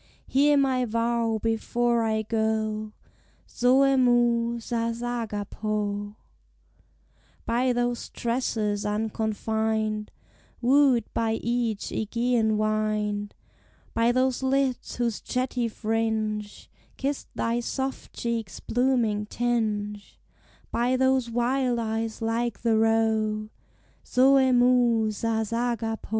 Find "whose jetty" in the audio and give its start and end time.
14.95-15.67